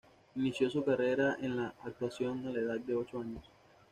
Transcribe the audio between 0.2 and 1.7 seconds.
Inició su carrera en